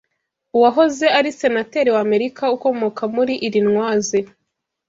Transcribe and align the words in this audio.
Uwahoze 0.57 1.05
ari 1.17 1.29
senateri 1.41 1.89
w’Amerika 1.95 2.43
ukomoka 2.55 3.01
muri 3.15 3.33
Ilinwaze 3.47 4.19